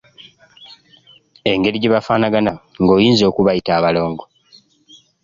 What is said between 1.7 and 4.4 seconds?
gye bafaanagana n'oyinza okubayita abalongo..